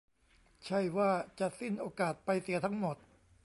[0.65, 2.97] ใช่ว่าจะสิ้นโอกาสไปเสียทั้งหมด